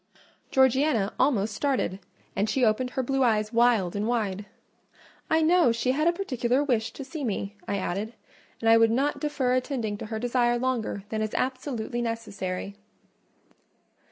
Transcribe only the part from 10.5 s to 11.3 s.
longer than